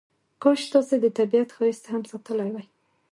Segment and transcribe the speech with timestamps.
[0.41, 2.67] کاش تاسې د طبیعت ښایست هم ساتلی وای.